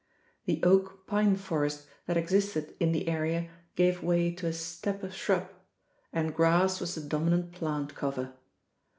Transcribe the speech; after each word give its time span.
The 0.45 0.63
oak 0.63 1.05
pine 1.05 1.35
forest 1.35 1.85
that 2.07 2.17
existed 2.17 2.73
in 2.79 2.91
the 2.91 3.07
area 3.07 3.51
gave 3.75 4.01
way 4.01 4.31
to 4.33 4.47
a 4.47 4.51
steppe 4.51 5.11
shrub, 5.11 5.47
and 6.11 6.33
grass 6.33 6.81
was 6.81 6.95
the 6.95 7.01
dominant 7.01 7.51
plant 7.51 7.93
cover. 7.93 8.33